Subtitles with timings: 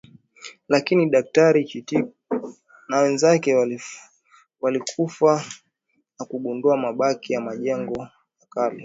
[0.69, 2.07] lakini Daktari Chittick
[2.89, 3.55] na wenzake
[4.61, 5.43] walifukua
[6.19, 8.01] na kugundua mabaki ya majengo
[8.41, 8.79] ya kale